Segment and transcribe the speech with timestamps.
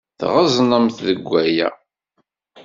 [0.19, 1.69] Tɣeẓnemt deg waya.